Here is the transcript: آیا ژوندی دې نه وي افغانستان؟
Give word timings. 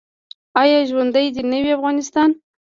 آیا 0.61 0.79
ژوندی 0.89 1.27
دې 1.35 1.43
نه 1.51 1.57
وي 1.63 1.71
افغانستان؟ 1.77 2.29